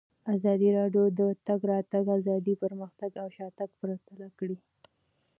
[0.35, 4.57] ازادي راډیو د د تګ راتګ ازادي پرمختګ او شاتګ پرتله کړی.